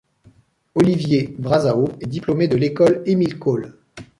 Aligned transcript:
Olivier 0.73 1.35
Brazao 1.37 1.89
est 2.01 2.07
diplômé 2.07 2.47
de 2.47 2.57
l'école 2.57 3.03
Émile-Cohl. 3.05 3.75